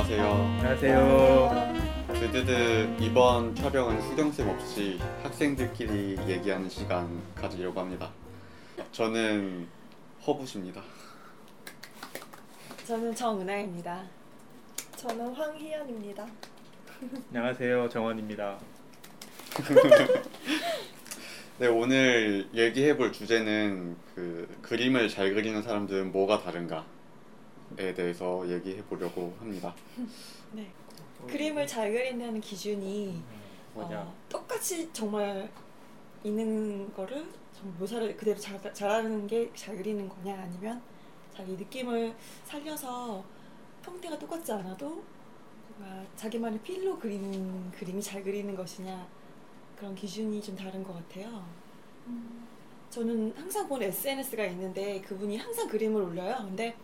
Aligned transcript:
안녕하세요. 0.00 0.32
안녕하세요. 0.62 1.74
드드드 2.14 2.96
이번 3.00 3.54
촬영은 3.54 4.00
수경쌤 4.00 4.48
없이 4.48 4.98
학생들끼리 5.22 6.16
얘기하는 6.26 6.70
시간 6.70 7.20
가지려고 7.34 7.80
합니다. 7.80 8.10
저는 8.92 9.68
허부십니다. 10.26 10.80
저는 12.86 13.14
정은아입니다. 13.14 14.02
저는 14.96 15.34
황희연입니다. 15.34 16.26
안녕하세요. 17.28 17.90
정원입니다. 17.90 18.58
네 21.58 21.66
오늘 21.66 22.48
얘기해 22.54 22.96
볼 22.96 23.12
주제는 23.12 23.98
그 24.14 24.48
그림을 24.62 25.10
잘 25.10 25.34
그리는 25.34 25.62
사람들은 25.62 26.10
뭐가 26.10 26.40
다른가 26.42 26.86
에 27.78 27.94
대해서 27.94 28.48
얘기해 28.48 28.82
보려고 28.84 29.34
합니다. 29.38 29.74
네. 30.52 30.70
그림을 31.26 31.66
잘 31.66 31.92
그린다는 31.92 32.40
기준이 32.40 33.22
뭐냐? 33.74 34.00
어, 34.00 34.14
똑같이 34.28 34.90
정말 34.92 35.50
있는 36.24 36.92
거를 36.94 37.26
정말 37.54 37.78
묘사를 37.78 38.16
그대로 38.16 38.38
잘, 38.38 38.58
잘하는 38.74 39.26
게 39.26 39.50
잘 39.54 39.76
그리는 39.76 40.08
거냐 40.08 40.34
아니면 40.34 40.80
자기 41.36 41.52
느낌을 41.52 42.14
살려서 42.44 43.22
형태가 43.84 44.18
똑같지 44.18 44.52
않아도 44.52 45.02
자기만의 46.16 46.60
필로 46.60 46.98
그리는 46.98 47.70
그림이 47.70 48.02
잘 48.02 48.22
그리는 48.22 48.54
것이냐 48.54 49.06
그런 49.76 49.94
기준이 49.94 50.42
좀 50.42 50.54
다른 50.56 50.82
것 50.82 50.92
같아요. 50.94 51.42
저는 52.90 53.32
항상 53.36 53.68
보는 53.68 53.86
SNS가 53.86 54.44
있는데 54.46 55.00
그분이 55.02 55.36
항상 55.38 55.68
그림을 55.68 56.02
올려요. 56.02 56.36
근데 56.40 56.76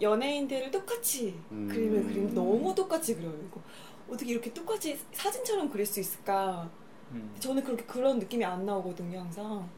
연예인들을 0.00 0.70
똑같이 0.70 1.38
음. 1.50 1.68
그림을 1.68 2.02
그리는데 2.04 2.34
너무 2.34 2.74
똑같이 2.74 3.14
그려요. 3.16 3.34
이거 3.46 3.60
어떻게 4.08 4.32
이렇게 4.32 4.52
똑같이 4.52 4.98
사진처럼 5.12 5.70
그릴 5.70 5.86
수 5.86 6.00
있을까? 6.00 6.68
음. 7.12 7.34
저는 7.38 7.64
그렇게 7.64 7.84
그런 7.84 8.18
느낌이 8.18 8.44
안 8.44 8.66
나오거든요. 8.66 9.20
항상 9.20 9.68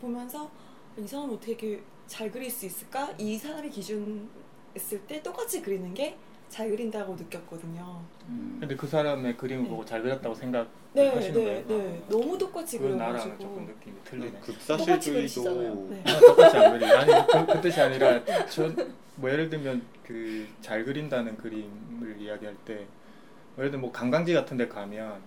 보면서 0.00 0.50
이 0.98 1.06
사람 1.06 1.30
어떻게 1.30 1.52
이렇게 1.52 1.82
잘 2.06 2.30
그릴 2.30 2.50
수 2.50 2.66
있을까? 2.66 3.12
이 3.18 3.36
사람의 3.36 3.70
기준 3.70 4.28
했을 4.74 5.00
때 5.06 5.22
똑같이 5.22 5.62
그리는 5.62 5.92
게 5.94 6.16
잘 6.48 6.70
그린다고 6.70 7.14
느꼈거든요. 7.16 8.00
음. 8.28 8.56
근데 8.60 8.76
그 8.76 8.86
사람의 8.86 9.36
그림을 9.36 9.64
네. 9.64 9.68
보고 9.68 9.84
잘 9.84 10.02
그렸다고 10.02 10.34
생각하시는 10.34 10.74
네, 10.94 11.10
네, 11.14 11.32
거예요? 11.32 11.66
네. 11.66 12.02
너무 12.08 12.38
똑같이 12.38 12.78
그 12.78 12.84
나랑은 12.86 13.12
그려가지고. 13.20 13.38
조금 13.38 13.66
느낌이 13.66 13.96
틀리네. 14.04 14.40
똑같이 14.66 15.10
그리시잖아요. 15.12 15.74
극사실주의도 15.74 15.88
네. 15.90 16.02
아, 16.06 16.20
똑같이 16.20 16.56
안 16.56 16.72
그리. 16.78 16.84
아니 16.86 17.12
그, 17.46 17.52
그 17.52 17.60
뜻이 17.60 17.80
아니라 17.80 18.24
저 18.46 18.72
뭐 19.18 19.30
예를 19.30 19.48
들면 19.48 19.82
그 20.06 20.46
잘 20.60 20.84
그린다는 20.84 21.38
그림을 21.38 22.16
이야기할 22.20 22.54
때 22.66 22.86
예를 23.56 23.70
들면 23.70 23.80
뭐 23.80 23.90
관광지 23.92 24.34
같은 24.34 24.58
데 24.58 24.68
가면 24.68 25.20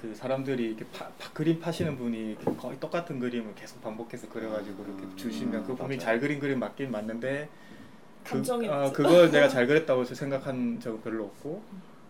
그 0.00 0.14
사람들이 0.14 0.62
이렇게 0.68 0.84
파, 0.92 1.08
파- 1.18 1.32
그림 1.32 1.58
파시는 1.58 1.96
분이 1.96 2.30
이렇게 2.40 2.44
거의 2.56 2.78
똑같은 2.78 3.18
그림을 3.18 3.56
계속 3.56 3.82
반복해서 3.82 4.28
그려가지고 4.28 4.84
이렇게 4.84 5.02
음, 5.02 5.16
주시면 5.16 5.64
그 5.64 5.74
분이 5.74 5.88
맞아요. 5.96 5.98
잘 5.98 6.20
그린 6.20 6.38
그림 6.38 6.60
맞긴 6.60 6.92
맞는데 6.92 7.48
감정이 8.24 8.66
그, 8.66 8.72
아. 8.72 8.92
그걸 8.92 9.30
내가 9.30 9.48
잘 9.48 9.66
그렸다고 9.66 10.04
생각한 10.04 10.80
적은 10.80 11.00
별로 11.02 11.24
없고 11.24 11.62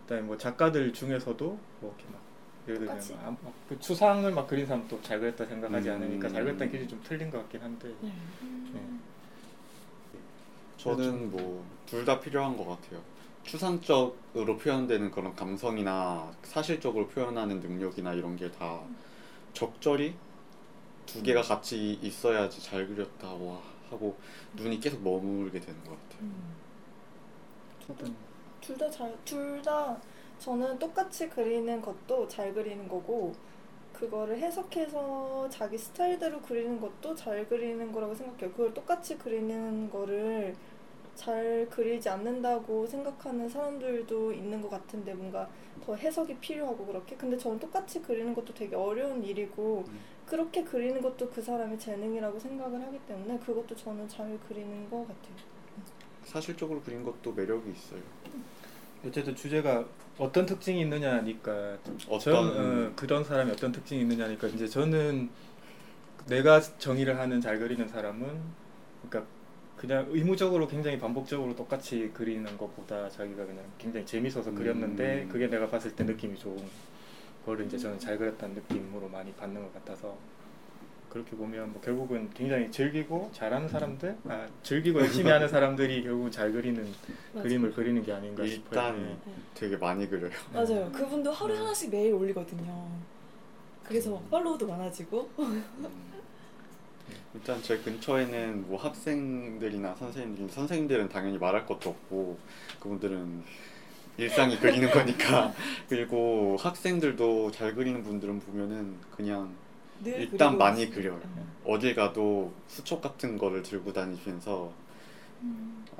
그다음에 0.02 0.22
뭐 0.26 0.36
작가들 0.38 0.92
중에서도 0.92 1.58
뭐 1.80 1.94
이렇게 1.96 2.12
막 2.12 2.20
예를 2.68 2.80
들면. 2.86 3.24
아, 3.24 3.36
막그 3.42 3.78
추상을 3.80 4.30
막 4.32 4.46
그린 4.46 4.66
사람도 4.66 5.00
잘 5.02 5.20
그렸다 5.20 5.44
생각하지 5.46 5.88
음. 5.88 5.94
않으니까 5.94 6.28
잘 6.28 6.44
그렸다는 6.44 6.70
기준이 6.72 6.88
좀 6.88 7.00
틀린 7.04 7.30
것 7.30 7.38
같긴 7.38 7.60
한데 7.62 7.88
네. 8.00 8.12
저는 10.76 11.30
뭐 11.30 11.64
둘 11.86 12.04
다 12.04 12.20
필요한 12.20 12.54
것 12.56 12.66
같아요. 12.66 13.00
추상적으로 13.44 14.58
표현되는 14.58 15.10
그런 15.10 15.34
감성이나 15.34 16.30
사실적으로 16.42 17.08
표현하는 17.08 17.60
능력이나 17.60 18.12
이런 18.12 18.36
게 18.36 18.50
다 18.52 18.80
적절히 19.54 20.14
두 21.06 21.22
개가 21.22 21.40
같이 21.40 21.98
있어야지 22.02 22.62
잘 22.62 22.86
그렸다 22.86 23.32
와 23.32 23.58
하고 23.90 24.18
눈이 24.54 24.80
계속 24.80 25.02
머물게 25.02 25.60
되는 25.60 25.82
것 25.84 25.90
같아요. 25.92 26.20
음. 26.22 26.56
어떤 27.88 28.16
둘다 28.60 28.90
잘, 28.90 29.16
둘 29.24 29.62
다 29.62 30.00
저는 30.38 30.78
똑같이 30.78 31.28
그리는 31.28 31.80
것도 31.80 32.28
잘 32.28 32.54
그리는 32.54 32.86
거고 32.88 33.34
그거를 33.92 34.38
해석해서 34.38 35.48
자기 35.50 35.76
스타일대로 35.76 36.40
그리는 36.42 36.80
것도 36.80 37.14
잘 37.16 37.48
그리는 37.48 37.90
거라고 37.92 38.14
생각해요. 38.14 38.52
그걸 38.52 38.72
똑같이 38.74 39.18
그리는 39.18 39.90
거를 39.90 40.54
잘 41.18 41.66
그리지 41.68 42.08
않는다고 42.08 42.86
생각하는 42.86 43.48
사람들도 43.48 44.32
있는 44.32 44.62
것 44.62 44.70
같은데 44.70 45.12
뭔가 45.12 45.48
더 45.84 45.96
해석이 45.96 46.36
필요하고 46.36 46.86
그렇게 46.86 47.16
근데 47.16 47.36
저는 47.36 47.58
똑같이 47.58 48.00
그리는 48.00 48.32
것도 48.32 48.54
되게 48.54 48.76
어려운 48.76 49.24
일이고 49.24 49.84
음. 49.88 49.98
그렇게 50.24 50.62
그리는 50.62 51.02
것도 51.02 51.28
그 51.28 51.42
사람의 51.42 51.76
재능이라고 51.80 52.38
생각을 52.38 52.80
하기 52.82 53.00
때문에 53.08 53.36
그것도 53.40 53.74
저는 53.74 54.08
잘 54.08 54.38
그리는 54.46 54.88
것 54.88 54.98
같아요. 55.08 55.34
사실적으로 56.22 56.80
그린 56.82 57.02
것도 57.02 57.32
매력이 57.32 57.68
있어요. 57.72 58.00
어쨌든 59.04 59.34
주제가 59.34 59.84
어떤 60.18 60.46
특징이 60.46 60.82
있느냐니까 60.82 61.78
어떤 62.08 62.20
전, 62.20 62.34
어, 62.34 62.92
그런 62.94 63.24
사람이 63.24 63.50
어떤 63.50 63.72
특징이 63.72 64.02
있느냐니까 64.02 64.46
이제 64.48 64.68
저는 64.68 65.30
내가 66.28 66.60
정의를 66.60 67.18
하는 67.18 67.40
잘 67.40 67.58
그리는 67.58 67.88
사람은 67.88 68.40
그러니까 69.08 69.37
그냥 69.78 70.06
의무적으로 70.10 70.66
굉장히 70.66 70.98
반복적으로 70.98 71.54
똑같이 71.54 72.10
그리는 72.12 72.44
것보다 72.58 73.08
자기가 73.08 73.46
그냥 73.46 73.62
굉장히 73.78 74.04
재밌어서 74.04 74.52
그렸는데 74.52 75.22
음. 75.22 75.28
그게 75.28 75.46
내가 75.46 75.68
봤을 75.68 75.94
때 75.94 76.02
느낌이 76.02 76.36
좋은 76.36 76.58
거를 77.46 77.66
이제 77.66 77.78
저는 77.78 77.98
잘 77.98 78.18
그렸다는 78.18 78.56
느낌으로 78.56 79.08
많이 79.08 79.32
받는 79.34 79.62
것 79.62 79.72
같아서 79.74 80.18
그렇게 81.08 81.36
보면 81.36 81.72
뭐 81.72 81.80
결국은 81.80 82.28
굉장히 82.34 82.70
즐기고 82.70 83.30
잘하는 83.32 83.68
사람들 83.68 84.18
아 84.26 84.46
즐기고 84.62 85.00
열심히 85.00 85.30
하는 85.30 85.48
사람들이 85.48 86.02
결국은 86.04 86.30
잘 86.30 86.52
그리는. 86.52 86.84
그림을 87.34 87.72
그리는 87.72 88.02
게 88.02 88.12
아닌가 88.12 88.44
싶어요. 88.46 88.88
일단 88.88 89.20
네. 89.24 89.32
되게 89.54 89.76
많이 89.76 90.08
그려요. 90.08 90.32
맞아요. 90.52 90.90
그분도 90.92 91.30
하루에 91.30 91.54
네. 91.54 91.60
하나씩 91.60 91.90
매일 91.90 92.12
올리거든요. 92.12 92.88
그래서 93.84 94.10
막 94.10 94.28
팔로우도 94.30 94.66
많아지고. 94.66 95.30
음. 97.34 97.38
일단 97.38 97.62
제 97.62 97.78
근처에는 97.78 98.68
뭐 98.68 98.78
학생들이나 98.78 99.94
선생님들 99.96 100.48
선생님들은 100.50 101.08
당연히 101.08 101.38
말할 101.38 101.66
것도 101.66 101.90
없고 101.90 102.38
그분들은 102.80 103.42
일상이 104.16 104.58
그리는 104.58 104.90
거니까 104.90 105.52
그리고 105.88 106.56
학생들도 106.58 107.52
잘 107.52 107.74
그리는 107.74 108.02
분들은 108.02 108.40
보면은 108.40 108.96
그냥 109.16 109.54
늘 110.02 110.20
일단 110.20 110.50
그리고 110.50 110.56
많이. 110.58 110.90
그려요. 110.90 111.20
음. 111.24 111.52
어딜 111.64 111.94
가도 111.94 112.52
수첩 112.66 113.00
같은 113.02 113.36
거를 113.36 113.62
들고 113.62 113.92
다니시면서 113.92 114.72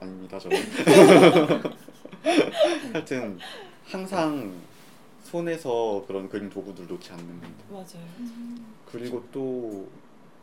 아닙니다 0.01 0.39
저는 0.39 0.57
하여튼 2.93 3.39
항상 3.85 4.53
손에서 5.23 6.05
그런 6.07 6.29
그림 6.29 6.49
도구들 6.49 6.87
놓지 6.87 7.13
않는 7.13 7.27
분들 7.27 7.65
맞아요. 7.71 8.07
그리고 8.91 9.25
또 9.31 9.89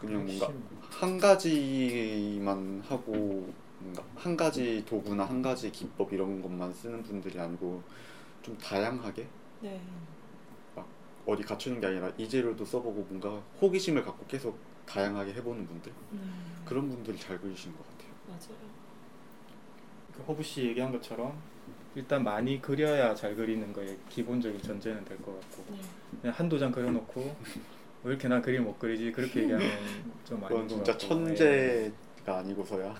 그냥 0.05 0.25
뭔가. 0.25 0.51
한 0.89 1.17
가지만 1.19 2.81
하고 2.87 3.53
뭔가 3.79 4.03
한 4.15 4.35
가지 4.37 4.83
도구나 4.85 5.25
한 5.25 5.41
가지 5.41 5.71
기법 5.71 6.11
이런 6.13 6.41
것만 6.41 6.73
쓰는 6.73 7.03
분들이 7.03 7.39
아니고 7.39 7.83
좀 8.41 8.57
다양하게 8.57 9.27
네. 9.61 9.81
어디 11.27 11.41
갖추는 11.41 11.79
게 11.81 11.87
아니라 11.87 12.11
이 12.17 12.29
재료도 12.29 12.63
써보고 12.63 13.01
뭔가 13.09 13.41
호기심을 13.59 14.03
갖고 14.03 14.23
계속 14.27 14.59
다양하게 14.85 15.33
해보는 15.33 15.65
분들 15.65 15.91
음. 16.11 16.61
그런 16.63 16.87
분들이 16.87 17.17
잘 17.17 17.39
그리시는 17.39 17.75
것 17.75 17.83
같아요. 17.89 18.11
맞아요. 18.27 18.75
그 20.13 20.21
허브 20.23 20.43
씨 20.43 20.61
얘기한 20.67 20.91
것처럼 20.91 21.35
일단 21.95 22.23
많이 22.23 22.61
그려야 22.61 23.15
잘 23.15 23.35
그리는 23.35 23.73
거에 23.73 23.97
기본적인 24.09 24.61
전제는 24.61 25.03
될 25.03 25.17
것 25.17 25.39
같고 25.41 25.65
네. 25.71 25.79
그냥 26.21 26.35
한두 26.37 26.59
장 26.59 26.71
그려놓고 26.71 27.35
왜 28.05 28.11
이렇게 28.11 28.27
난 28.27 28.39
그림 28.41 28.63
못 28.63 28.77
그리지 28.77 29.11
그렇게 29.11 29.41
얘기하면 29.41 29.67
좀 30.27 30.37
아닌 30.37 30.47
그건 30.47 30.61
것 30.67 30.69
진짜 30.75 30.91
같고 30.91 31.07
천재가 31.07 32.37
아니고서야 32.37 32.95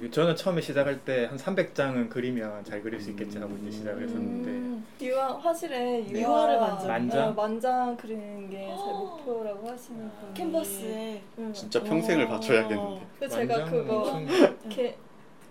네. 0.00 0.10
저는 0.10 0.36
처음에 0.36 0.60
시작할 0.60 1.00
때 1.04 1.26
한 1.26 1.36
300장은 1.36 2.08
그리면 2.08 2.62
잘 2.64 2.80
그릴 2.80 3.00
수 3.00 3.10
있겠지 3.10 3.38
하고 3.38 3.56
이제 3.60 3.72
시작을 3.72 4.04
했었는데 4.04 4.50
음, 4.50 4.86
유화 5.02 5.36
화실에 5.36 6.00
유화를 6.08 6.20
유화를 6.22 6.60
만져. 6.60 6.86
만장? 6.88 7.28
어, 7.28 7.32
만장 7.32 7.96
그리는 7.96 8.48
게 8.48 8.60
제 8.70 8.92
목표라고 8.92 9.68
하시는 9.68 10.00
음. 10.00 10.10
분이 10.20 10.34
캔버스에 10.34 11.22
응. 11.38 11.52
진짜 11.52 11.82
평생을 11.82 12.24
어. 12.26 12.28
바쳐야겠는데 12.28 13.06
그래서 13.18 13.36
제가 13.36 13.64
그거 13.64 14.02
엄청 14.02 14.28
이렇게 14.64 14.96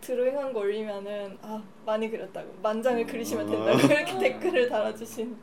드로잉한 0.01 0.53
거 0.53 0.59
올리면은 0.61 1.37
아 1.41 1.61
많이 1.85 2.09
그렸다고 2.09 2.47
만장을 2.63 3.01
음. 3.01 3.07
그리시면 3.07 3.45
된다 3.49 3.71
고 3.73 3.93
이렇게 3.93 4.17
댓글을 4.17 4.69
달아주신 4.69 5.35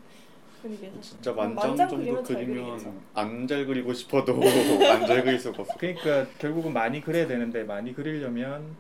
분이 0.68 0.80
계셨어요. 0.80 1.00
진짜 1.02 1.30
음, 1.32 1.36
만장, 1.36 1.68
만장 1.68 1.88
정도 1.88 2.04
그리면 2.04 2.24
잘 2.24 2.36
그리면 2.36 2.64
그리겠죠. 2.78 2.94
안 3.14 3.46
잘 3.46 3.66
그리고 3.66 3.92
싶어도 3.92 4.34
안 4.90 5.06
잘 5.06 5.24
그릴 5.24 5.38
수가 5.38 5.62
없어. 5.62 5.74
그러니까 5.78 6.26
결국은 6.38 6.72
많이 6.72 7.00
그려야 7.00 7.26
되는데 7.26 7.64
많이 7.64 7.92
그리려면 7.94 8.74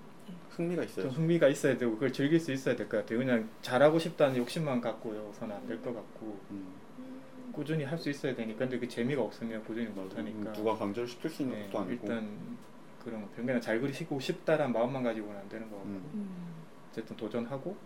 흥미가 0.50 0.84
있어요. 0.84 1.06
좀 1.06 1.12
흥미가 1.14 1.48
있어야 1.48 1.76
되고 1.76 1.92
그걸 1.92 2.12
즐길 2.12 2.40
수 2.40 2.52
있어야 2.52 2.74
될 2.76 2.88
것 2.88 2.98
같아요. 2.98 3.18
그냥 3.18 3.48
잘하고 3.62 3.98
싶다는 3.98 4.36
욕심만 4.38 4.80
갖고요서는 4.80 5.54
안 5.54 5.66
될 5.68 5.80
것 5.82 5.94
같고 5.94 6.38
음, 6.50 6.72
음. 6.98 7.52
꾸준히 7.52 7.84
할 7.84 7.98
수 7.98 8.08
있어야 8.10 8.34
되니까 8.34 8.60
근데 8.60 8.78
그 8.78 8.88
재미가 8.88 9.22
없으면 9.22 9.62
꾸준히 9.64 9.86
못. 9.88 10.16
하니까 10.16 10.52
누가 10.52 10.74
강제로 10.74 11.06
시킬 11.06 11.30
수 11.30 11.42
있는 11.42 11.58
네, 11.58 11.66
것도 11.66 11.78
아니고. 11.84 11.92
일단 12.06 12.28
그런 13.04 13.20
거 13.22 13.28
병변은 13.36 13.60
잘 13.60 13.80
그리시고 13.80 14.18
싶다란 14.18 14.72
마음만 14.72 15.02
가지고는 15.02 15.38
안 15.38 15.48
되는 15.48 15.68
거 15.70 15.76
같고 15.76 15.88
음. 15.90 16.10
음. 16.14 16.46
어쨌든 16.90 17.16
도전하고 17.16 17.76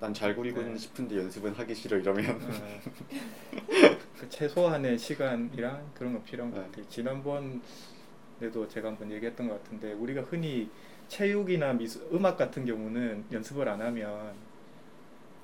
난잘 0.00 0.34
그리고는 0.34 0.72
네. 0.72 0.78
싶은데 0.78 1.18
연습은 1.18 1.52
하기 1.52 1.74
싫어 1.74 1.98
이러면 1.98 2.30
어, 2.30 2.80
그 4.18 4.28
최소한의 4.28 4.98
시간이랑 4.98 5.90
그런 5.94 6.14
거 6.14 6.22
필요한 6.22 6.50
것 6.50 6.58
네. 6.58 6.66
같아요. 6.66 6.88
지난번에도 6.88 8.68
제가 8.68 8.88
한번 8.88 9.10
얘기했던 9.12 9.48
것 9.48 9.62
같은데 9.62 9.92
우리가 9.92 10.22
흔히 10.22 10.70
체육이나 11.08 11.74
미술, 11.74 12.02
음악 12.12 12.38
같은 12.38 12.64
경우는 12.64 13.24
연습을 13.30 13.68
안 13.68 13.82
하면 13.82 14.32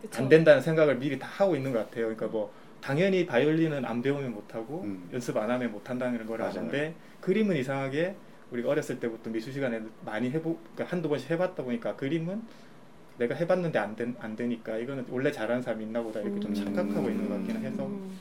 그쵸? 0.01 0.23
안 0.23 0.29
된다는 0.29 0.63
생각을 0.63 0.97
미리 0.97 1.19
다 1.19 1.27
하고 1.27 1.55
있는 1.55 1.73
것 1.73 1.81
같아요. 1.81 2.05
그러니까 2.07 2.27
뭐 2.27 2.53
당연히 2.81 3.27
바이올린은 3.27 3.85
안 3.85 4.01
배우면 4.01 4.33
못 4.33 4.55
하고 4.55 4.83
음. 4.83 5.09
연습 5.13 5.37
안 5.37 5.51
하면 5.51 5.71
못 5.71 5.89
한다는 5.91 6.25
걸 6.27 6.39
맞아요. 6.39 6.51
아는데 6.59 6.95
그림은 7.21 7.57
이상하게 7.57 8.15
우리가 8.53 8.71
어렸을 8.71 9.01
때부터 9.01 9.29
미술 9.31 9.53
시간에 9.53 9.83
많이 10.05 10.31
해보 10.31 10.57
그러니까 10.75 10.85
한두 10.85 11.09
번씩 11.09 11.31
해봤다 11.31 11.63
보니까 11.65 11.97
그림은 11.97 12.43
내가 13.19 13.35
해봤는데 13.35 13.79
안, 13.79 13.97
된, 13.97 14.15
안 14.21 14.37
되니까 14.37 14.77
이거는 14.79 15.07
원래 15.11 15.33
잘하는 15.33 15.63
사람이 15.63 15.85
있나 15.85 16.03
보다 16.03 16.21
이렇게 16.21 16.39
좀 16.41 16.51
음. 16.51 16.55
착각하고 16.55 17.09
있는 17.09 17.29
것 17.29 17.37
같기는 17.37 17.63
해서 17.63 17.87
음. 17.87 18.21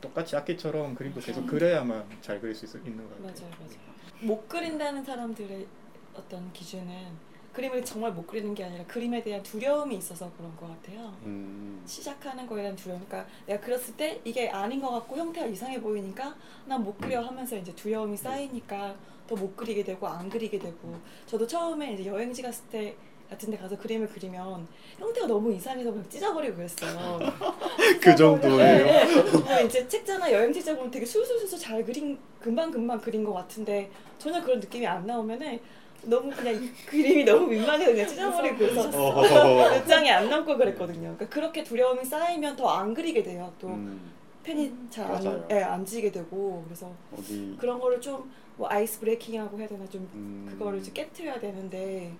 똑같이 0.00 0.34
악기처럼 0.36 0.94
그림도 0.94 1.20
계속 1.20 1.42
맞아. 1.42 1.50
그래야만 1.52 2.04
잘 2.20 2.40
그릴 2.40 2.54
수 2.54 2.64
있, 2.66 2.74
있는 2.86 3.04
것 3.08 3.10
같아요. 3.22 3.32
맞아요, 3.50 3.56
맞아요. 3.60 3.90
못 4.20 4.48
그린다는 4.48 5.04
사람들의 5.04 5.66
어떤 6.14 6.52
기준은 6.52 7.30
그림을 7.52 7.84
정말 7.84 8.12
못 8.12 8.26
그리는 8.26 8.54
게 8.54 8.64
아니라 8.64 8.84
그림에 8.86 9.22
대한 9.22 9.42
두려움이 9.42 9.96
있어서 9.96 10.30
그런 10.36 10.54
것 10.56 10.68
같아요. 10.68 11.16
음, 11.24 11.82
시작하는 11.84 12.46
거에 12.46 12.62
대한 12.62 12.76
두려움. 12.76 13.04
그러니까 13.06 13.30
내가 13.46 13.60
그렸을 13.60 13.96
때 13.96 14.20
이게 14.24 14.48
아닌 14.48 14.80
것 14.80 14.90
같고 14.90 15.16
형태가 15.16 15.46
이상해 15.46 15.80
보이니까 15.80 16.36
난 16.66 16.82
못 16.82 16.96
그려 16.98 17.20
하면서 17.22 17.56
이제 17.56 17.74
두려움이 17.74 18.16
쌓이니까 18.16 18.96
더 19.26 19.34
못 19.36 19.56
그리게 19.56 19.84
되고 19.84 20.06
안 20.08 20.28
그리게 20.28 20.58
되고 20.58 20.98
저도 21.26 21.46
처음에 21.46 21.92
이제 21.94 22.06
여행지 22.06 22.42
갔을 22.42 22.64
때 22.68 22.96
같은 23.30 23.50
데 23.50 23.56
가서 23.56 23.78
그림을 23.78 24.08
그리면 24.08 24.66
형태가 24.98 25.26
너무 25.26 25.52
이상해서 25.52 25.90
그냥 25.90 26.04
찢어버리고 26.10 26.56
그랬어요. 26.56 27.18
그 28.02 28.14
정도예요? 28.16 28.84
네, 28.84 29.04
네. 29.06 29.22
뭐 29.32 29.60
이제 29.60 29.86
책자나 29.86 30.32
여행 30.32 30.52
책자 30.52 30.74
보면 30.74 30.90
되게 30.90 31.06
술술술 31.06 31.58
잘 31.58 31.84
그린 31.84 32.18
금방 32.40 32.70
금방 32.70 33.00
그린 33.00 33.22
것 33.24 33.32
같은데 33.32 33.88
전혀 34.18 34.42
그런 34.42 34.58
느낌이 34.58 34.86
안 34.86 35.06
나오면은 35.06 35.60
너무 36.02 36.30
그냥 36.34 36.54
이 36.62 36.70
그림이 36.86 37.24
너무 37.24 37.46
민망해서 37.46 37.92
그냥 37.92 38.08
찢어버리고 38.08 38.56
그래서. 38.58 38.90
몇 38.90 39.86
장이 39.86 40.10
안 40.10 40.28
남고 40.28 40.56
그랬거든요. 40.56 41.14
그러니까 41.14 41.28
그렇게 41.28 41.62
두려움이 41.62 42.04
쌓이면 42.04 42.56
더 42.56 42.68
안 42.68 42.92
그리게 42.94 43.22
돼요. 43.22 43.52
또 43.60 43.68
음, 43.68 44.10
펜이 44.42 44.72
잘안 44.90 45.22
맞아요. 45.22 45.48
예, 45.52 45.62
안 45.62 45.84
지게 45.84 46.10
되고 46.10 46.62
그래서 46.66 46.90
어디 47.16 47.56
그런 47.60 47.78
거를 47.78 48.00
좀 48.00 48.28
뭐 48.56 48.68
아이스 48.70 49.00
브레이킹하고 49.00 49.58
해야 49.58 49.66
되나 49.66 49.88
좀 49.88 50.06
음, 50.12 50.46
그거를 50.50 50.80
이제 50.80 50.90
깨트려야 50.92 51.40
되는데 51.40 52.12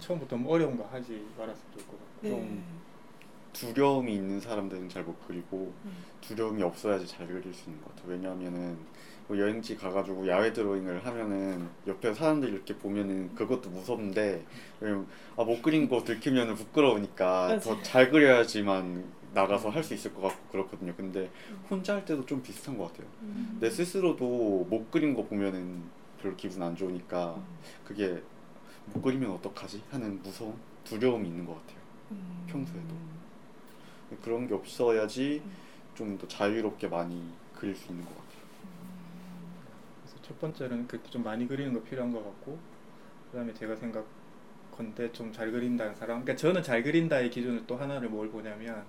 처음부터 0.00 0.36
뭐 0.36 0.54
어려운 0.54 0.76
거 0.76 0.84
하지 0.90 1.24
말았으면 1.38 1.66
좋을 1.74 1.86
것 1.86 1.92
같고 1.92 2.06
네. 2.22 2.30
좀 2.30 2.64
두려움이 3.52 4.14
있는 4.14 4.40
사람들은 4.40 4.88
잘 4.88 5.04
못 5.04 5.14
그리고 5.26 5.72
음. 5.84 5.92
두려움이 6.20 6.62
없어야지 6.62 7.06
잘 7.06 7.26
그릴 7.26 7.52
수 7.52 7.68
있는 7.68 7.82
것 7.82 7.94
같아요. 7.94 8.12
왜냐하면은 8.12 8.76
뭐 9.28 9.38
여행지 9.38 9.76
가가지고 9.76 10.26
야외 10.26 10.52
드로잉을 10.52 11.04
하면은 11.06 11.68
옆에 11.86 12.12
사람들이 12.14 12.52
이렇게 12.52 12.74
보면은 12.76 13.34
그것도 13.34 13.70
무섭는데 13.70 14.44
왜냐면 14.80 15.06
아, 15.36 15.44
못 15.44 15.62
그린 15.62 15.88
거 15.88 16.02
들키면은 16.02 16.54
부끄러우니까. 16.54 17.58
더 17.60 17.82
잘 17.82 18.10
그려야지만 18.10 19.04
나가서 19.34 19.70
할 19.70 19.82
수 19.82 19.94
있을 19.94 20.12
것 20.14 20.22
같고 20.22 20.48
그렇거든요. 20.50 20.94
근데 20.96 21.30
음. 21.50 21.64
혼자 21.70 21.94
할 21.94 22.04
때도 22.04 22.24
좀 22.26 22.42
비슷한 22.42 22.76
것 22.78 22.90
같아요. 22.92 23.06
음. 23.22 23.58
내 23.60 23.70
스스로도 23.70 24.66
못 24.68 24.90
그린 24.90 25.14
거 25.14 25.24
보면은 25.24 25.82
별로 26.20 26.34
기분 26.36 26.62
안 26.62 26.74
좋으니까 26.74 27.34
음. 27.36 27.44
그게 27.84 28.22
못 28.86 29.02
그리면 29.02 29.30
어떡하지 29.32 29.82
하는 29.90 30.22
무서움, 30.22 30.58
두려움이 30.84 31.28
있는 31.28 31.44
것 31.46 31.54
같아요. 31.54 31.78
음. 32.12 32.46
평소에도. 32.48 32.94
그런 34.22 34.46
게 34.46 34.54
없어야지 34.54 35.42
음. 35.44 35.52
좀더 35.94 36.28
자유롭게 36.28 36.88
많이 36.88 37.32
그릴 37.54 37.74
수 37.74 37.90
있는 37.90 38.04
것 38.04 38.10
같아요. 38.10 38.42
그래서 40.02 40.16
첫 40.22 40.38
번째는 40.40 40.86
그렇게 40.86 41.08
좀 41.10 41.22
많이 41.22 41.46
그리는 41.46 41.72
거 41.72 41.82
필요한 41.82 42.12
것 42.12 42.22
같고 42.22 42.58
그다음에 43.30 43.54
제가 43.54 43.76
생각 43.76 44.04
건데 44.76 45.10
좀 45.12 45.32
잘 45.32 45.50
그린다는 45.50 45.94
사람 45.94 46.22
그러니까 46.22 46.36
저는 46.36 46.62
잘 46.62 46.82
그린다의 46.82 47.30
기준을 47.30 47.66
또 47.66 47.76
하나를 47.76 48.08
뭘 48.08 48.28
보냐면 48.30 48.84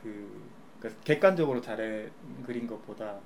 그 0.00 0.40
그러니까 0.78 1.02
객관적으로 1.02 1.60
잘 1.60 2.10
그린 2.46 2.66
것보다 2.66 3.18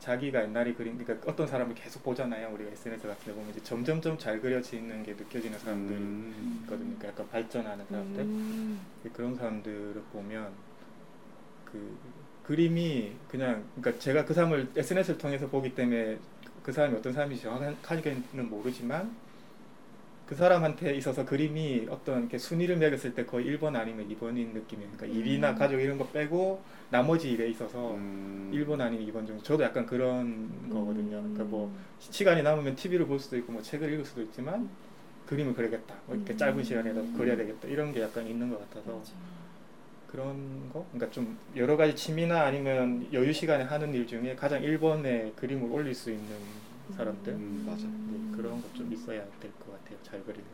자기가 0.00 0.42
옛날에 0.44 0.72
그린 0.72 0.98
그러니까 0.98 1.30
어떤 1.30 1.46
사람을 1.46 1.74
계속 1.74 2.02
보잖아요 2.02 2.50
우리가 2.54 2.70
SNS 2.72 3.06
같은 3.06 3.26
데 3.26 3.32
보면 3.32 3.50
이제 3.50 3.62
점점점 3.62 4.18
잘 4.18 4.40
그려지는 4.40 5.02
게 5.02 5.12
느껴지는 5.12 5.58
사람들 5.58 5.94
음. 5.94 6.60
있거든요 6.62 6.96
그러니까 6.98 7.08
약간 7.08 7.28
발전하는 7.28 7.86
사람들 7.86 8.22
음. 8.22 8.80
그런 9.12 9.34
사람들을 9.34 10.02
보면 10.12 10.50
그 11.66 11.98
그림이 12.44 13.12
그냥 13.28 13.62
그러니까 13.76 14.02
제가 14.02 14.24
그 14.24 14.32
사람을 14.32 14.70
SNS를 14.74 15.18
통해서 15.18 15.46
보기 15.46 15.74
때문에 15.74 16.18
그 16.62 16.72
사람이 16.72 16.96
어떤 16.96 17.12
사람인지 17.12 17.42
정확하게는 17.42 18.48
모르지만 18.48 19.14
그 20.30 20.36
사람한테 20.36 20.94
있어서 20.94 21.24
그림이 21.24 21.88
어떤 21.90 22.20
이렇게 22.20 22.38
순위를 22.38 22.76
매겼을 22.76 23.14
때 23.14 23.26
거의 23.26 23.46
1번 23.46 23.74
아니면 23.74 24.08
2번인 24.08 24.54
느낌이에요. 24.54 24.92
그러니까 24.96 25.06
일이나 25.06 25.50
음. 25.50 25.54
가족 25.56 25.80
이런 25.80 25.98
거 25.98 26.06
빼고 26.06 26.62
나머지 26.88 27.32
일에 27.32 27.48
있어서 27.48 27.94
음. 27.94 28.48
1번 28.54 28.80
아니면 28.80 29.04
2번 29.08 29.26
정도. 29.26 29.42
저도 29.42 29.64
약간 29.64 29.84
그런 29.84 30.70
거거든요. 30.70 31.20
그러니까 31.20 31.42
뭐 31.42 31.66
음. 31.66 31.76
시간이 31.98 32.44
남으면 32.44 32.76
TV를 32.76 33.06
볼 33.06 33.18
수도 33.18 33.36
있고 33.38 33.50
뭐 33.50 33.60
책을 33.60 33.92
읽을 33.92 34.04
수도 34.04 34.22
있지만 34.22 34.70
그림을 35.26 35.52
그리겠다. 35.52 35.96
뭐 36.06 36.14
이렇게 36.14 36.32
음. 36.32 36.38
짧은 36.38 36.62
시간에라도 36.62 37.12
그려야 37.14 37.36
되겠다. 37.36 37.66
이런 37.66 37.92
게 37.92 38.00
약간 38.00 38.24
있는 38.24 38.50
것 38.50 38.60
같아서 38.70 38.98
맞아. 38.98 39.12
그런 40.06 40.70
거? 40.72 40.86
그러니까 40.92 41.10
좀 41.10 41.36
여러 41.56 41.76
가지 41.76 41.96
취미나 41.96 42.44
아니면 42.44 43.08
여유 43.12 43.32
시간에 43.32 43.64
하는 43.64 43.92
일 43.92 44.06
중에 44.06 44.36
가장 44.36 44.62
1번에 44.62 45.34
그림을 45.34 45.72
올릴 45.72 45.92
수 45.92 46.12
있는 46.12 46.24
사람들 46.92 47.32
음, 47.34 47.64
맞아. 47.66 47.86
네, 47.86 48.36
그런 48.36 48.60
거좀 48.62 48.92
있어야 48.92 49.24
될 49.40 49.50
것 49.58 49.72
같아요. 49.72 49.98
잘 50.02 50.22
그리는. 50.24 50.44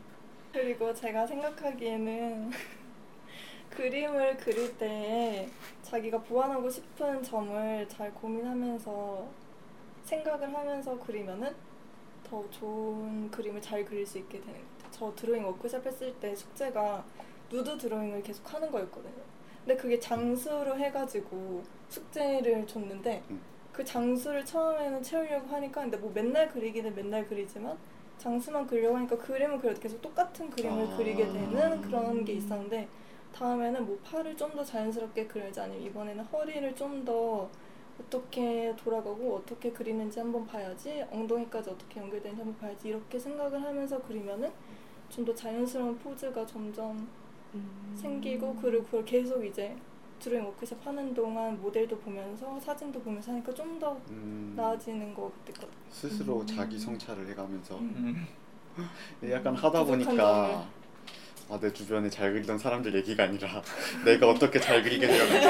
그리고 0.53 0.93
제가 0.95 1.27
생각하기에는 1.27 2.51
그림을 3.71 4.37
그릴 4.39 4.77
때 4.79 5.49
자기가 5.83 6.19
보완하고 6.23 6.69
싶은 6.71 7.23
점을 7.23 7.89
잘 7.89 8.13
고민하면서 8.15 9.29
생각을 10.05 10.55
하면서 10.55 10.99
그리면은 10.99 11.55
더 12.25 12.49
좋은 12.51 13.31
그림을 13.31 13.61
잘 13.61 13.85
그릴 13.85 14.07
수 14.07 14.19
있게 14.19 14.41
되는 14.41 14.55
것 14.55 14.61
같아요. 14.79 14.91
저 14.93 15.15
드로잉 15.15 15.45
워크숍 15.47 15.85
했을 15.85 16.15
때 16.15 16.35
숙제가 16.35 17.05
누드 17.51 17.77
드로잉을 17.79 18.23
계속 18.23 18.53
하는 18.53 18.71
거였거든요. 18.71 19.13
근데 19.65 19.77
그게 19.77 19.99
장수로 19.99 20.79
해가지고 20.79 21.63
숙제를 21.89 22.67
줬는데 22.67 23.23
음. 23.31 23.41
그 23.77 23.85
장수를 23.85 24.43
처음에는 24.43 25.03
채우려고 25.03 25.49
하니까 25.49 25.83
근데 25.83 25.99
뭐 25.99 26.11
맨날 26.15 26.49
그리기는 26.49 26.95
맨날 26.95 27.27
그리지만 27.29 27.77
장수만 28.17 28.67
그리려고 28.67 28.97
하니까 28.97 29.19
그림은 29.19 29.59
그래도 29.59 29.79
계속 29.79 30.01
똑같은 30.01 30.49
그림을 30.49 30.87
아. 30.87 30.97
그리게 30.97 31.27
되는 31.27 31.83
그런 31.83 32.25
게 32.25 32.33
있었는데 32.33 32.89
다음에는 33.35 33.85
뭐 33.85 33.99
팔을 34.03 34.35
좀 34.35 34.51
더 34.57 34.65
자연스럽게 34.65 35.27
그려야지 35.27 35.61
아니면 35.61 35.83
이번에는 35.83 36.25
허리를 36.25 36.75
좀 36.75 37.05
더 37.05 37.51
어떻게 38.01 38.75
돌아가고 38.77 39.37
어떻게 39.37 39.71
그리는지 39.73 40.21
한번 40.21 40.47
봐야지 40.47 41.05
엉덩이까지 41.11 41.71
어떻게 41.71 42.01
연결되는지 42.01 42.43
한번 42.43 42.59
봐야지 42.59 42.89
이렇게 42.89 43.19
생각을 43.19 43.63
하면서 43.63 44.01
그리면은 44.03 44.51
좀 45.11 45.25
더 45.27 45.35
자연스러운 45.35 45.99
포즈가 45.99 46.47
점점 46.47 47.07
음. 47.55 47.95
생기고 47.95 48.57
그리고 48.57 48.85
그걸 48.85 49.05
계속 49.05 49.45
이제 49.45 49.77
드로잉 50.19 50.45
워크숍 50.47 50.85
하는 50.87 51.15
동안 51.15 51.61
모델도 51.61 51.99
보면서 51.99 52.59
사진도 52.61 53.01
보면서 53.01 53.33
하니까 53.33 53.53
좀더 53.53 54.01
음, 54.11 54.55
나아지는 54.57 55.15
것 55.15 55.33
같거든요. 55.45 55.71
스스로 55.91 56.41
음. 56.41 56.47
자기 56.47 56.79
성찰을 56.79 57.29
해가면서 57.31 57.79
음. 57.79 58.27
약간 59.31 59.55
하다 59.55 59.85
보니까 59.85 60.67
아, 61.49 61.59
내 61.61 61.73
주변에 61.73 62.11
잘 62.11 62.33
그리던 62.33 62.59
사람들 62.59 62.93
얘기가 62.97 63.23
아니라 63.25 63.63
내가 64.05 64.29
어떻게 64.29 64.59
잘 64.59 64.83
그리게 64.83 65.07
되었는지 65.07 65.47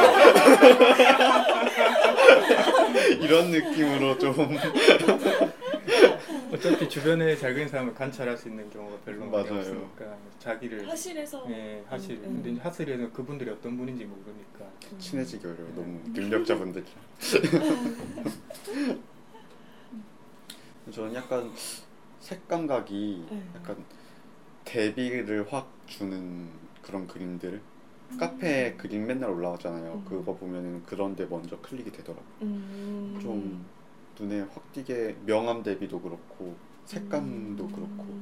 이런 3.24 3.50
느낌으로 3.50 4.18
좀 4.18 4.34
어차피 6.52 6.88
주변에 6.88 7.36
잘 7.36 7.52
그리는 7.52 7.68
사람을 7.68 7.94
관찰할 7.94 8.36
수 8.36 8.48
있는 8.48 8.68
경우가 8.70 8.98
별로 9.04 9.26
맞아요. 9.26 9.58
없으니까 9.58 10.16
자기를 10.38 10.88
하실에서 10.88 11.44
예, 11.50 11.82
하실. 11.88 12.16
음. 12.16 12.42
근데 12.42 12.60
하실에는 12.60 13.12
그분들이 13.12 13.50
어떤 13.50 13.76
분인지 13.76 14.04
모르니까. 14.04 14.66
친해지기 14.98 15.46
어려워 15.46 15.68
너무 15.74 16.00
능력자분들이랑 16.12 16.92
저는 20.92 21.14
약간 21.14 21.50
색감각이 22.20 23.26
네. 23.30 23.42
약간 23.56 23.76
대비를 24.64 25.46
확 25.52 25.70
주는 25.86 26.48
그런 26.82 27.06
그림들 27.06 27.60
카페 28.20 28.74
그림 28.76 29.06
맨날 29.06 29.30
올라오잖아요. 29.30 29.92
음. 29.94 30.04
그거 30.08 30.34
보면은 30.36 30.82
그런데 30.86 31.26
먼저 31.26 31.58
클릭이 31.60 31.90
되더라고. 31.90 32.24
음. 32.42 33.18
좀 33.20 33.64
눈에 34.18 34.40
확 34.52 34.72
띄게 34.72 35.16
명암 35.26 35.62
대비도 35.62 36.00
그렇고 36.00 36.56
색감도 36.84 37.64
음. 37.64 37.72
그렇고 37.72 38.16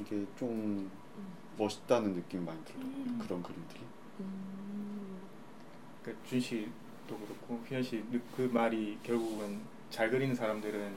이게 0.00 0.26
좀 0.36 0.90
멋있다는 1.56 2.14
느낌 2.14 2.44
많이 2.44 2.62
들어요. 2.64 2.82
음. 2.84 3.18
그런 3.22 3.42
그림들이. 3.42 3.80
음. 4.20 5.18
그 6.02 6.16
준씨도 6.24 6.70
그렇고 7.08 7.60
휘연 7.66 7.82
씨그 7.82 8.50
말이 8.52 8.98
결국은 9.02 9.60
잘 9.90 10.10
그리는 10.10 10.34
사람들은 10.34 10.94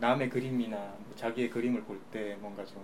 남의 0.00 0.30
그림이나 0.30 0.76
뭐 0.76 1.12
자기의 1.16 1.50
그림을 1.50 1.82
볼 1.82 1.98
때 2.12 2.36
뭔가 2.40 2.64
좀 2.64 2.82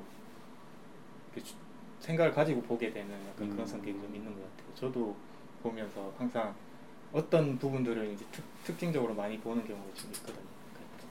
생각을 2.01 2.33
가지고 2.33 2.61
보게 2.63 2.93
되는 2.93 3.11
약간 3.29 3.49
그런 3.49 3.61
음. 3.61 3.67
성격이 3.67 3.93
좀 3.99 4.15
있는 4.15 4.35
것 4.35 4.41
같아요. 4.43 4.75
저도 4.75 5.17
보면서 5.63 6.13
항상 6.19 6.55
어떤 7.15 7.57
부분들을 7.59 8.13
이제 8.13 8.25
특, 8.33 8.43
특징적으로 8.65 9.15
많이 9.15 9.39
보는 9.39 9.65
경우가 9.67 9.95
좀 9.95 10.11
있거든요. 10.13 10.35
그러니까 10.73 11.09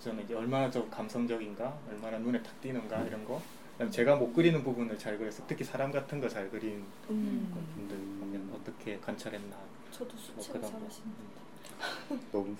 저는 0.00 0.24
이제 0.24 0.34
얼마나 0.34 0.70
좀 0.70 0.90
감성적인가, 0.90 1.78
얼마나 1.90 2.18
눈에 2.18 2.42
탁 2.42 2.58
띄는가 2.62 3.02
이런 3.02 3.24
거. 3.24 3.40
그다음에 3.72 3.90
제가 3.90 4.16
못 4.16 4.32
그리는 4.32 4.64
부분을 4.64 4.98
잘 4.98 5.18
그려서 5.18 5.44
특히 5.46 5.62
사람 5.62 5.92
같은 5.92 6.18
거 6.20 6.28
잘 6.28 6.48
그린 6.50 6.82
음. 7.10 7.52
분들 7.74 7.96
보면 8.20 8.50
어떻게 8.58 8.98
관찰했나 8.98 9.54
저도 9.92 10.14
뭐 10.34 10.42
수채화 10.42 10.58
그런 10.60 10.72
거. 10.72 10.78
잘하시는데. 10.78 11.36
너무 12.32 12.56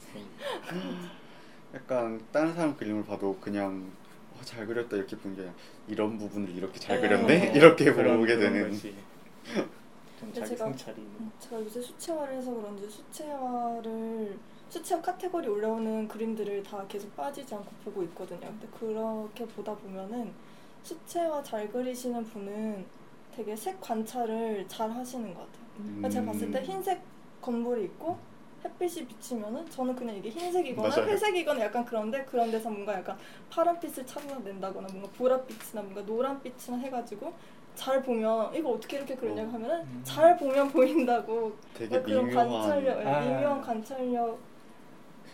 약간 1.74 2.20
다른 2.32 2.54
사람 2.54 2.76
그림을 2.76 3.04
봐도 3.06 3.38
그냥 3.40 3.90
어, 4.34 4.40
잘 4.44 4.66
그렸다 4.66 4.96
이렇게 4.96 5.16
보는 5.16 5.36
게 5.36 5.42
아니라 5.42 5.56
이런 5.88 6.18
부분을 6.18 6.50
이렇게 6.50 6.78
잘 6.78 7.00
네. 7.00 7.08
그렸네 7.08 7.50
어. 7.50 7.52
이렇게 7.56 7.94
보게 7.94 8.36
되는 8.36 8.78
근데 10.20 10.40
제가- 10.56 10.66
음, 10.98 11.30
제가 11.38 11.60
요새 11.60 11.80
수채화를 11.80 12.36
해서 12.36 12.54
그런지 12.54 12.88
수채화를 12.88 14.38
수채화 14.68 15.00
카테고리 15.02 15.46
올라오는 15.48 16.08
그림들을 16.08 16.62
다 16.62 16.84
계속 16.88 17.14
빠지지 17.16 17.54
않고 17.54 17.70
보고 17.84 18.02
있거든요. 18.04 18.40
근데 18.40 18.66
그렇게 18.78 19.46
보다 19.46 19.74
보면은 19.74 20.32
수채화 20.82 21.42
잘 21.42 21.68
그리시는 21.70 22.24
분은 22.24 22.84
되게 23.34 23.54
색 23.54 23.80
관찰을 23.80 24.66
잘 24.68 24.90
하시는 24.90 25.32
것 25.34 25.40
같아요. 25.40 25.66
그러니까 25.78 26.08
제가 26.08 26.26
봤을 26.26 26.50
때 26.50 26.58
음. 26.60 26.64
흰색 26.64 27.00
건물이 27.42 27.84
있고 27.84 28.18
햇빛이 28.64 29.06
비치면은 29.06 29.68
저는 29.70 29.94
그냥 29.94 30.16
이게 30.16 30.30
흰색이거나 30.30 30.88
맞아요. 30.88 31.06
회색이거나 31.06 31.60
약간 31.60 31.84
그런데 31.84 32.24
그런 32.24 32.50
데서 32.50 32.70
뭔가 32.70 32.94
약간 32.94 33.16
파란빛을 33.50 34.04
찾아낸다거나 34.06 34.88
뭔가 34.90 35.08
보랏빛이나 35.16 35.82
뭔가 35.82 36.00
노란빛이나 36.02 36.78
해가지고 36.78 37.32
잘 37.76 38.02
보면 38.02 38.54
이거 38.54 38.70
어떻게 38.70 38.96
이렇게 38.96 39.14
그렸냐고 39.14 39.50
어. 39.50 39.52
하면은 39.52 39.80
음. 39.82 40.00
잘 40.02 40.36
보면 40.36 40.68
보인다고 40.70 41.52
되게 41.74 42.00
그런 42.02 42.26
미묘한 42.26 42.48
관찰력, 42.48 43.00
예, 43.00 43.04
아. 43.04 43.20
미묘한 43.20 43.60
관찰력. 43.62 44.38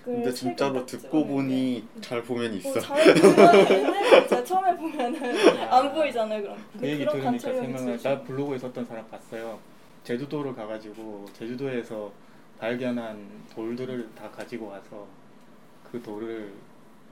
근데 0.05 0.33
진짜로 0.33 0.85
듣고 0.85 1.25
보니 1.25 1.87
잘 2.01 2.21
보면 2.25 2.53
있어. 2.55 2.71
어, 2.71 2.81
잘 2.81 3.15
보면 3.15 3.55
있는데 3.71 4.27
제가 4.29 4.45
처음에 4.45 4.77
보면은 4.77 5.49
안 5.71 5.95
보이잖아요. 5.95 6.43
그럼 6.43 6.59
그 6.81 6.89
얘기 6.89 7.05
그런 7.05 7.39
들으니까 7.39 7.53
생각나. 7.53 7.97
나 7.99 8.21
블로그에 8.23 8.59
썼던 8.59 8.85
사람 8.85 9.09
봤어요 9.09 9.61
제주도를 10.03 10.57
가가지고 10.57 11.27
제주도에서 11.35 12.11
발견한 12.59 13.25
돌들을 13.55 14.09
다 14.17 14.29
가지고 14.33 14.67
와서 14.71 15.07
그 15.91 16.03
돌을 16.03 16.53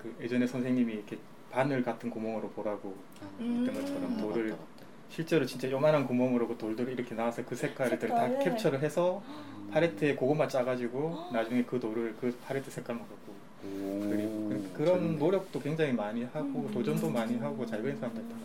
그 0.03 0.13
예전에 0.21 0.45
선생님이 0.49 0.95
이렇게 0.95 1.17
바늘 1.53 1.85
같은 1.85 2.11
구멍으로 2.11 2.49
보라고 2.51 2.97
음. 3.39 3.65
했던 3.65 3.81
것처럼 3.81 4.17
아, 4.19 4.21
돌을 4.21 4.49
맞다, 4.51 4.57
맞다. 4.63 4.80
실제로 5.11 5.45
진짜 5.45 5.71
요만한 5.71 6.07
구멍으로 6.07 6.47
그 6.49 6.57
돌들이 6.57 6.93
이렇게 6.93 7.15
나와서 7.15 7.45
그 7.45 7.55
색깔을 7.57 7.99
다 7.99 8.07
색깔을. 8.07 8.39
캡처를 8.45 8.81
해서 8.83 9.23
음. 9.29 9.69
팔레트에 9.73 10.15
그것만 10.15 10.49
짜가지고 10.49 11.31
나중에 11.33 11.65
그 11.65 11.79
돌을 11.81 12.17
그 12.21 12.37
팔레트 12.47 12.71
색깔만 12.71 13.05
갖고 13.07 13.33
오, 13.63 14.01
그리고 14.09 14.49
그- 14.49 14.71
그런 14.75 14.99
재밌네. 15.01 15.19
노력도 15.19 15.61
굉장히 15.61 15.93
많이 15.93 16.25
하고 16.25 16.47
음. 16.61 16.71
도전도 16.73 17.11
많이 17.11 17.37
하고 17.39 17.67
잘 17.67 17.83
그리는 17.83 17.99
사람들 18.01 18.23
있다. 18.23 18.37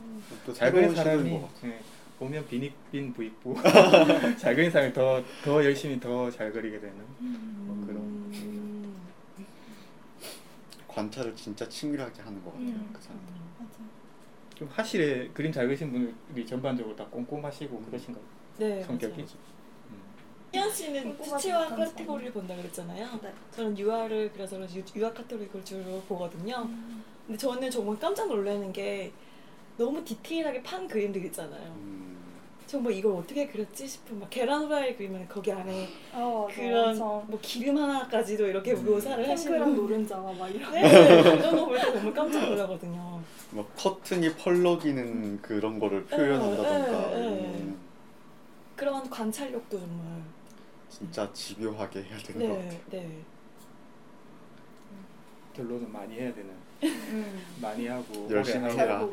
또잘 0.45 0.71
그린 0.71 0.93
사람이. 0.95 1.41
예, 1.65 1.79
보면 2.19 2.47
빈익빈 2.47 3.13
부익부 3.13 3.55
잘 4.39 4.55
그린 4.55 4.71
사람이 4.71 4.93
더 4.93 5.21
더 5.43 5.63
열심히 5.63 5.99
더 5.99 6.29
잘 6.31 6.51
그리게 6.51 6.79
되는 6.79 6.95
뭐 7.19 7.85
그런 7.85 7.97
음. 8.01 8.95
관찰을 10.87 11.35
진짜 11.35 11.67
치밀하게 11.69 12.21
하는 12.21 12.43
것 12.43 12.51
같아요. 12.51 12.67
음. 12.69 12.89
그 12.93 13.01
사람들. 13.01 13.33
맞아. 13.59 13.71
좀 14.55 14.69
하실에 14.71 15.29
그림 15.33 15.51
잘 15.51 15.67
그리신 15.67 15.91
분들이 15.91 16.45
전반적으로 16.45 16.95
다 16.95 17.05
꼼꼼하시고 17.11 17.77
그러신가요? 17.81 18.23
네, 18.57 18.81
성격이? 18.83 19.13
맞아요. 19.21 19.35
음. 19.91 20.01
희연 20.53 20.71
씨는 20.71 21.17
못한 21.17 21.75
카테고리를 21.75 22.31
본다 22.31 22.55
그랬잖아요. 22.55 23.19
네. 23.21 23.33
저는 23.51 23.77
유아를 23.77 24.31
그래서 24.31 24.57
유아 24.95 25.13
카테고리를 25.13 25.65
주로 25.65 26.01
보거든요. 26.07 26.63
음. 26.69 27.03
근데 27.27 27.37
저는 27.37 27.69
정말 27.69 27.99
깜짝 27.99 28.27
놀라는 28.27 28.71
게 28.71 29.11
너무 29.77 30.03
디테일하게 30.03 30.63
판 30.63 30.87
그림들 30.87 31.25
있잖아요. 31.25 31.73
음, 31.73 31.94
정말 32.75 32.91
이걸 32.91 33.13
어떻게 33.13 33.47
그렸지 33.47 33.87
싶은 33.87 34.19
막 34.19 34.29
계란 34.29 34.65
후라이 34.65 34.97
그리면 34.97 35.25
거기 35.29 35.49
안에 35.49 35.87
아 36.11 36.19
맞아. 36.19 36.53
그런 36.53 36.85
맞아. 36.87 37.03
뭐 37.25 37.39
기름 37.41 37.77
하나까지도 37.77 38.47
이렇게 38.47 38.73
음. 38.73 38.83
묘사를 38.83 39.29
하시는 39.29 39.75
노른자와 39.75 40.33
막 40.33 40.49
이런. 40.49 40.73
네, 40.73 41.21
그런 41.21 41.55
거볼때 41.55 41.93
정말 41.93 42.13
깜짝 42.13 42.49
놀라거든요. 42.49 43.21
막 43.51 43.75
커튼이 43.77 44.35
펄럭이는 44.35 45.41
그런 45.41 45.79
거를 45.79 46.03
표현한다던가 46.03 47.09
네, 47.11 47.15
네. 47.15 47.29
음, 47.29 47.79
그런 48.75 49.09
관찰력도 49.09 49.79
정말 49.79 50.21
진짜 50.89 51.31
집요하게 51.31 52.03
해야 52.03 52.17
되는 52.17 52.49
것 52.49 52.55
같아. 52.55 52.69
네, 52.89 52.99
네. 52.99 53.21
결론은 55.55 55.89
많이 55.93 56.15
해야 56.15 56.33
되는 56.33 56.49
음. 56.49 56.74
많이 57.61 57.87
하고 57.87 58.27
열심히. 58.29 58.77
하고. 58.77 59.11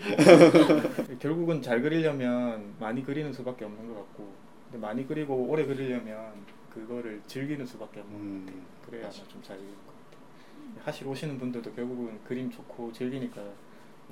결국은 1.20 1.62
잘 1.62 1.80
그리려면 1.82 2.74
많이 2.78 3.04
그리는 3.04 3.32
수밖에 3.32 3.64
없는 3.64 3.88
것 3.88 3.94
같고 3.94 4.32
근데 4.70 4.86
많이 4.86 5.06
그리고 5.06 5.34
오래 5.34 5.64
그리려면 5.64 6.32
그거를 6.72 7.20
즐기는 7.26 7.64
수밖에 7.66 8.00
없는 8.00 8.46
것 8.46 8.46
같아요 8.46 8.62
음, 8.62 8.66
그래야 8.86 9.04
맞아. 9.04 9.22
좀잘 9.28 9.56
그리는 9.56 9.74
것 9.74 9.92
같아요 9.94 10.84
하실 10.84 11.06
오시는 11.06 11.38
분들도 11.38 11.72
결국은 11.72 12.18
그림 12.26 12.50
좋고 12.50 12.92
즐기니까 12.92 13.42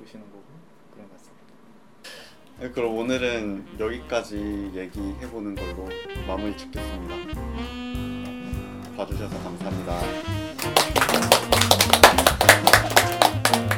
오시는 0.01 0.25
거고 0.25 0.43
그런 0.93 1.07
것 1.07 1.17
같습니다 1.17 1.41
네, 2.59 2.69
그럼 2.69 2.95
오늘은 2.95 3.79
여기까지 3.79 4.71
얘기해보는 4.75 5.55
걸로 5.55 5.89
마무리 6.27 6.55
짓겠습니다. 6.55 7.15
봐주셔서 8.95 9.35
감사합니다. 9.41 9.99
Thank 12.51 13.65
you. 13.65 13.70